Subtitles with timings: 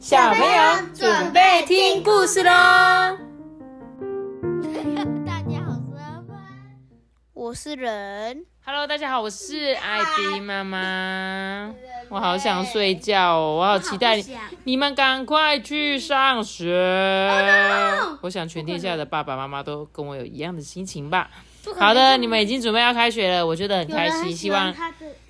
[0.00, 0.48] 小朋友
[0.94, 2.50] 准备听故事喽！
[5.26, 6.38] 大家好，我是阿凡，
[7.34, 8.46] 我是人。
[8.64, 11.74] Hello，大家好，我是艾迪妈妈。
[12.08, 14.24] 我好想睡觉哦，我好期待你
[14.64, 16.72] 你们赶快去上学。
[18.22, 21.28] 我想全天下的爸爸妈妈都跟我有一样的心情吧。
[21.78, 24.74] 好的，你们已经准备要开学了，我觉得很开心，希望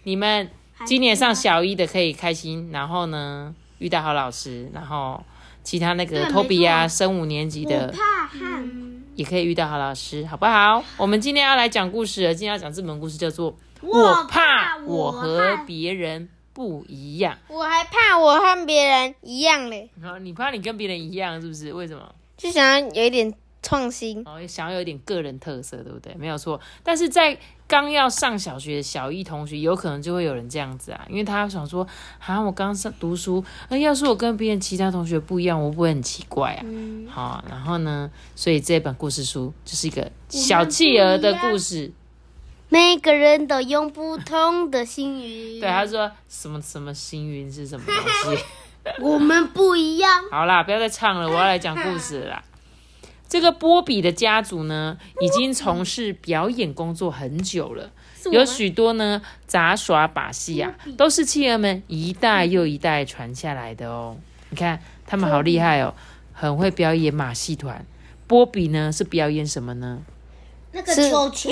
[0.05, 0.48] 你们
[0.84, 5.23] 今年上小一的可以开心，然后呢遇到好老师，然后
[5.65, 8.71] 其他那个托比啊，升五年级的怕汗，
[9.15, 10.84] 也可以遇到好老师，好不好？
[10.97, 17.35] 我们今天要来讲故事了，今天要讲这本故事叫做《我怕怕我我和和别人不一样》。
[17.48, 21.73] 我还怕我和别人一样嘞，然后你怕你跟别人一样，是不是？
[21.73, 22.15] 为什么？
[22.37, 23.33] 就想要有一点
[23.70, 24.20] 创新。
[24.27, 26.12] 哦，想要有点个人特色，对不对？
[26.19, 26.60] 没有错。
[26.83, 27.38] 但是在
[27.69, 31.87] 刚要上小学的小一同学，有可能就会有人这样子啊，因为他想说，
[32.19, 36.63] 啊，我刚上读书，那要是我跟别人其他同学不一样，我会不会很奇怪啊？
[36.65, 41.93] 嗯，好，然后呢，所以这本故事书就是一个小企鹅的故事。
[42.68, 45.60] 每个人都用不同的幸运。
[45.63, 48.45] 对，他说什么什么星云是什么东西？
[49.01, 50.24] 我们不一样。
[50.32, 52.43] 好啦，不要再唱了，我要来讲故事了啦。
[53.30, 57.92] 这个波比的家族呢，已经从事表演工作很久了，
[58.32, 64.16] 有许多呢杂耍把戏啊，都是企鹅们一代又一代传下来的哦。
[64.48, 65.94] 你看他们好厉害哦，
[66.32, 67.86] 很会表演马戏团。
[68.26, 70.03] 波比呢是表演什么呢？
[70.72, 71.50] 那个球球，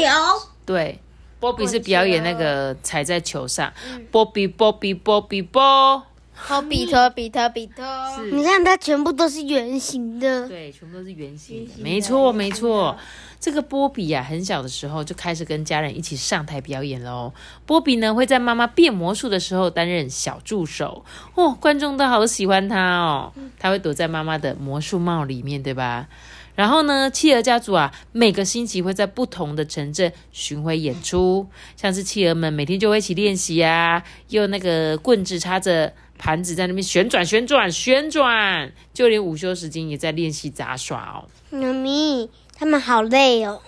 [0.66, 0.98] 对，
[1.38, 3.72] 波比是表演那个踩在球上，
[4.10, 6.04] 波比波比波比波。
[6.40, 7.82] 好 比特比特比特。
[8.16, 10.48] 是你看它全部都是圆形的。
[10.48, 12.96] 对，全部都是圆形的，圆形的没错没错。
[13.40, 17.32] 这个波比呀、很小的时候就开始跟家人一起上台表演喽。
[17.66, 23.32] 波比呢会在妈妈变魔术的时候担任小助手哦，观众都好喜欢他哦。
[23.58, 26.08] 他会躲在妈妈的魔术帽里面，对吧？
[26.56, 31.46] 然后呢，企鹅家族啊，每个星期会在不同的城镇巡回演出，
[31.76, 41.28] 像是企鹅们每天就会一起练习啊，用那个棍子插着盘子在那边旋转、旋转、旋转，就连午休时间也在练习杂耍哦。
[41.50, 43.62] 妈咪，他们好累哦。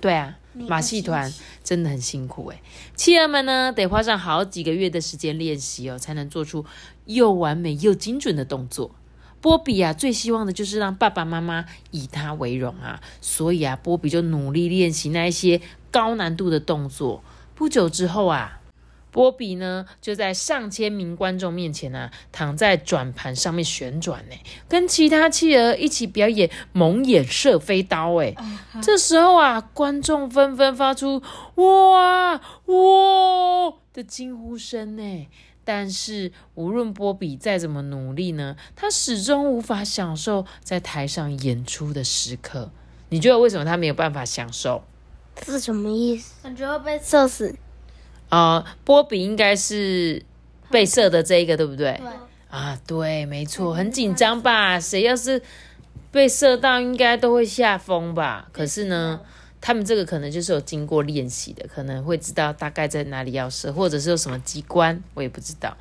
[0.00, 1.32] 对啊，马戏团
[1.64, 2.60] 真的很辛苦诶。
[2.94, 6.66] 企鹅们呢，得花上好几个月的时间练习哦，才能做出
[7.06, 8.94] 又完美又精准的动作。
[9.40, 15.60] 波比啊，最希望的就是让爸爸妈妈以他为荣啊，所以啊，波比就努力练习那一些
[15.90, 17.22] 高难度的动作。
[17.54, 18.60] 不久之后啊，
[19.16, 24.36] 波比呢就在上千名观众面前啊，躺在转盘上面旋转呢，
[24.68, 28.34] 跟其他企鹅一起表演蒙眼射飞刀哎。
[28.82, 31.22] 这时候啊，观众纷纷发出
[31.56, 35.28] “哇哇”的惊呼声呢。
[35.64, 42.70] 但是，无论波比再怎么努力呢，他始终无法享受在台上演出的时刻。
[43.08, 44.84] 你觉得为什么他没有办法享受？
[45.34, 46.34] 这是什么意思？
[46.42, 47.56] 感觉会被射死。
[48.28, 50.22] 呃，波比应该是
[50.70, 52.00] 被射的这一个，对不对？
[52.00, 52.08] 对。
[52.48, 54.80] 啊，对，没错，很紧张吧？
[54.80, 55.42] 谁要是
[56.10, 58.48] 被射到，应该都会吓疯吧？
[58.52, 59.20] 可是呢，
[59.60, 65.76] 他们这个可能就是有经过练习的，可能会知道大概在哪里要射，或者是有什么机关，我也不知道。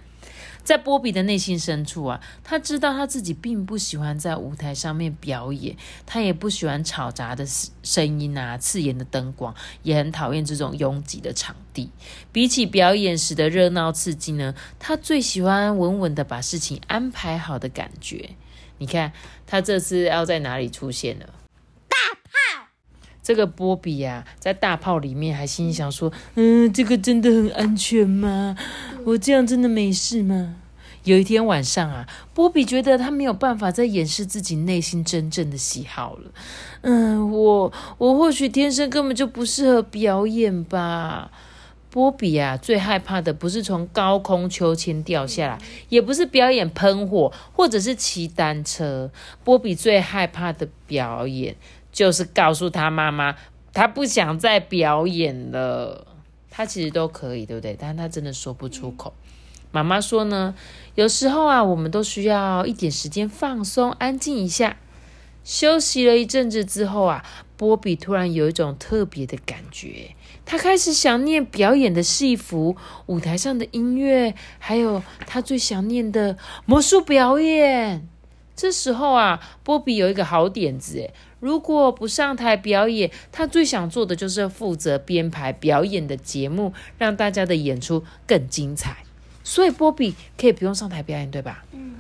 [0.65, 7.45] 在波比的内心深处啊，他知道他自己并不喜欢在舞台上面表演，他也不喜欢吵杂的
[7.83, 11.91] 声音啊、刺眼的灯光，也很讨厌这种拥挤的场地。
[12.31, 18.31] 比起表演时的热闹刺激呢，他最喜欢稳稳的把事情安排好的感觉。
[18.79, 19.13] 你看，
[19.45, 21.27] 他这次要在哪里出现了？
[23.23, 28.55] 这个波比呀、在大炮里面还心想说：“嗯，这个真的很安全吗？
[29.05, 30.57] 我这样真的没事吗？”
[31.05, 36.31] 有一天晚上啊，波比觉得他没有办法再掩饰自己内心真正的喜好了。
[36.81, 41.29] 嗯，我我或许天生根本就不适合表演吧。
[41.91, 45.57] 波比啊，最害怕的不是从高空秋千掉下来，
[45.89, 49.11] 也不是表演喷火，或者是骑单车。
[49.43, 51.55] 波比最害怕的表演，
[51.91, 53.35] 就是告诉他妈妈，
[53.71, 56.07] 他不想再表演了。
[56.55, 57.75] 他其实都可以，对不对？
[57.77, 59.13] 但是他真的说不出口。
[59.73, 60.55] 妈妈说呢，
[60.95, 64.77] 有时候啊，我们都需要一点时间放松、安静一下。
[65.43, 67.25] 休息了一阵子之后啊，
[67.57, 70.15] 波比突然有一种特别的感觉，
[70.45, 78.07] 他开始想念表演的戏服、舞台上的音乐，还有他最想念的魔术表演。
[78.55, 81.13] 这时候啊，波比有一个好点子，诶，
[81.45, 88.97] 如果不上台表演，他最想做的就是负责编排表演的节目，让大家的演出更精彩。
[89.43, 91.63] 所以波比可以不用上台表演，对吧？
[91.71, 91.97] 嗯。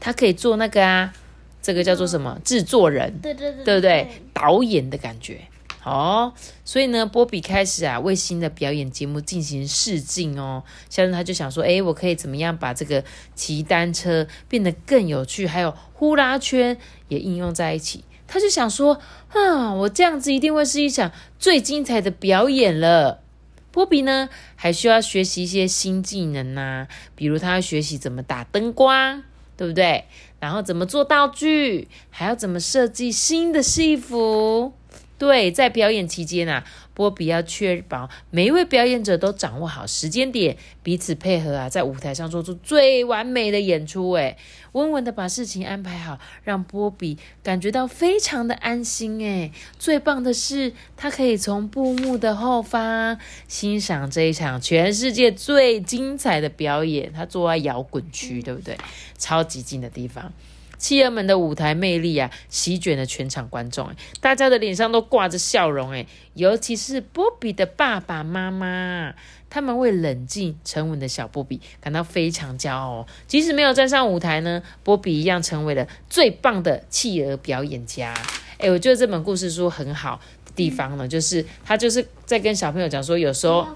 [0.00, 1.12] 他可以做那个啊，
[1.60, 4.08] 这个叫做什么制作人，对对对，对不对？
[4.32, 5.42] 导演的感觉。
[5.84, 6.32] 哦，
[6.64, 10.64] 所以呢，波比开始啊为新的表演节目进行试镜哦。
[10.88, 13.04] 像是他就想说，诶，我可以怎么样把这个
[13.34, 16.78] 骑单车变得更有趣，还有呼啦圈
[17.08, 18.02] 也应用在一起。
[18.32, 18.98] 他就想说，
[19.28, 23.20] 啊，我这样子一定会是一场最精彩的表演了。
[23.70, 29.22] 波比呢，还需要学习一些新技能呐，比如他要学习怎么打灯光，
[29.54, 30.06] 对不对？
[30.40, 34.72] 然后怎么做道具，还要怎么设计新的戏服。
[35.22, 36.64] 对，在表演期间啊，
[36.94, 44.10] 波比要确保每一位表演者都掌握好时间点，彼此配合啊，在舞台上做出最完美的演出。
[44.14, 44.36] 诶，
[44.72, 49.20] 稳稳的把事情安排好，让波比感觉到非常的安心。
[49.20, 53.16] 诶，最棒的是，他可以从布幕的后方
[53.46, 57.12] 欣赏这一场全世界最精彩的表演。
[57.12, 58.76] 他坐在摇滚区，对不对？
[59.16, 60.32] 超级近的地方。
[60.82, 63.88] 企鹅们的舞台魅力啊，席卷了全场观众，
[64.20, 69.14] 大家的脸上都挂着笑容，哎，尤其是波比的爸爸妈妈，
[69.48, 73.06] 他们为冷静沉稳的小波比感到非常骄傲。
[73.28, 78.12] 即使没有站上舞台呢，波比一样成为了最棒的企鹅表演家。
[78.58, 80.22] 哎，我觉得这本故事书很好的。
[80.54, 83.66] 地方呢，就是它就是在跟小朋友讲说，有时候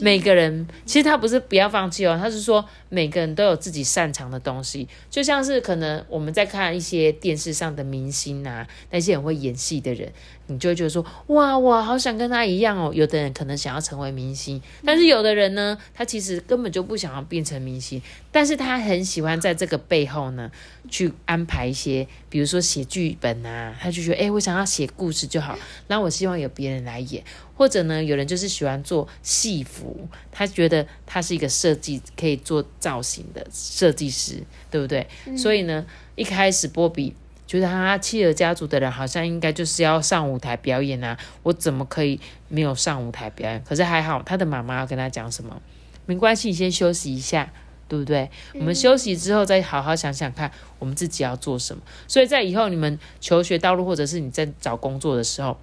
[0.00, 10.12] 每个人其实他不是不要放弃哦，他是说每个人都有自己擅长的东西，就像是可能我们在看一些电视上的明星啊，那些很会演戏的人。
[10.48, 12.92] 你就会觉得说，哇，我好想跟他一样哦。
[12.94, 18.00] 有的人可能想要成为明星，但是有的人呢，他其实根本就不想要变成明星，
[18.30, 20.48] 但是他很喜欢在这个背后呢，
[20.88, 25.58] 去安排一些，比如说写剧本啊，他就觉得，哎，我想要写故事就好，
[25.88, 27.24] 那我希望有别人来演，
[27.56, 35.06] 或者呢，有人就是喜欢做戏服，他觉得他是一个设计可以做造型的设计师，对不对？
[35.36, 37.14] 所以呢，一开始波比。
[37.46, 43.62] 觉得他契尔家族的人好像应该就是要上舞台表演啊，我怎么可以没有上舞台表演？
[43.62, 45.62] 可是还好，他的妈妈要跟他讲什么？
[46.06, 47.52] 没关系，你先休息一下，
[47.86, 48.28] 对不对？
[48.54, 50.50] 我们休息之后再好好想想看，
[50.80, 51.80] 我们自己要做什么。
[52.08, 55.56] 所以在以后你们求学道路，或者是你在找工作的时候，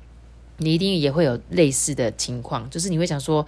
[0.58, 3.46] 你一定也会有类似的情况，就是你会想说，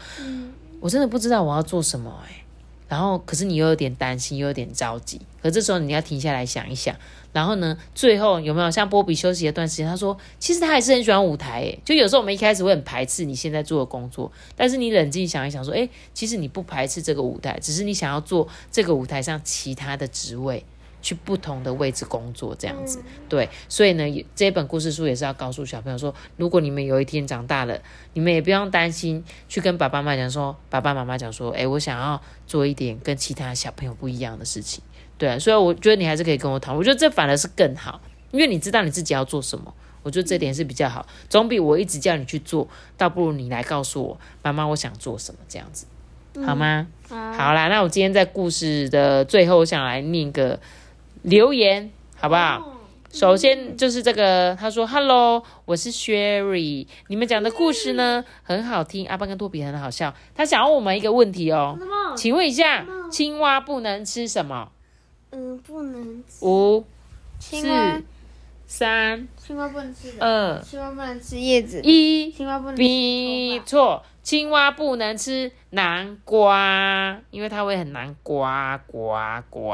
[0.79, 2.41] 我真的不知道我要做什么，诶。
[2.87, 6.95] 然后可是你又有点担心，又有点着急，可这时候你要停下来想一想。
[7.33, 7.77] 然后呢？
[7.93, 9.85] 最后有没有像波比休息一段时间？
[9.85, 11.61] 他说，其实他还是很喜欢舞台。
[11.61, 20.63] 诶，就有时候我们一开始会很排斥你现在做的工作，但是你冷静想一想，说，诶，其实你不排斥这个舞台，只是你想要做这个舞台上其他的职位，
[21.05, 22.99] 去不同的位置工作这样子。
[23.29, 27.79] 对，所以呢，这本故事书也是要告诉小朋友说，如果你们有一天长大了，
[28.13, 34.83] 你们也不用担心去跟爸爸妈妈讲说，爸爸妈妈讲说，诶，我想要做一点跟其他小朋友不一样的事情。
[35.19, 36.79] 对，所以我觉得你还是可以跟我讨论。
[36.79, 39.71] 我觉得这反而是更好，因为你知道你自己要做什么。
[40.01, 42.67] 我觉得这点是比较好，总比我一直叫你去做，
[42.97, 45.85] 倒不如你来告诉我，妈妈，我想做什么这样子，
[46.45, 46.87] 好吗？
[47.09, 50.59] 好啦，那我今天在故事的最后，我想来念个
[51.25, 52.71] 留言，好不好？
[53.11, 60.13] 首先就是这个，他说：“Hello，我是 Sherry，你们讲的故事呢很好听，阿邦跟托比很好笑。
[60.35, 61.75] 他想问我们一个问题哦，
[62.15, 64.69] 请问一下，青蛙不能吃什么？”
[65.31, 66.45] 嗯，不能吃。
[66.45, 66.85] 五、
[67.39, 68.03] 四、
[68.67, 69.27] 三。
[69.35, 70.13] 青蛙不能吃。
[70.19, 70.61] 二。
[70.61, 71.81] 青蛙不能吃叶子。
[71.83, 72.31] 一。
[72.31, 78.45] 青蛙不能吃错，青蛙不能吃南瓜，因为它会很难呱
[78.85, 79.15] 呱
[79.49, 79.73] 呱。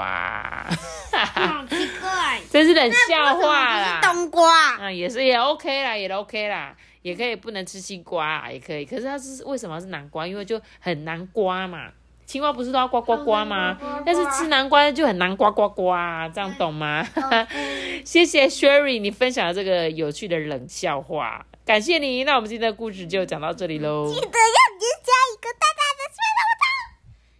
[1.25, 2.41] 好奇怪。
[2.49, 3.99] 真是冷笑话啦。
[4.01, 4.77] 冬瓜。
[4.77, 8.85] 啊，也是也 OK 啦，也 OK 啦，也可以不能吃西瓜，也可以。
[8.85, 10.25] 可是它是为什么是南瓜？
[10.27, 11.89] 因为就很难刮嘛。
[12.25, 13.77] 青蛙不是都要呱呱呱吗？
[14.05, 15.91] 但是吃南瓜就很难呱呱呱，
[16.33, 17.05] 这样懂吗？
[18.05, 22.23] 谢谢 Sherry，你分享了这个有趣的冷笑话，感谢你。
[22.23, 24.07] 那我们今天的故事就讲到这里喽。
[24.07, 26.63] 记得要留下一个大大的小红包，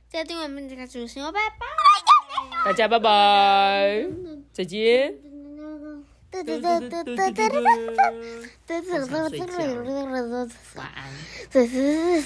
[0.09, 1.80] 再订阅我们这个主持人，拜拜。
[2.63, 4.05] 大家拜拜，
[4.53, 5.13] 再见。
[10.75, 11.11] 晚安。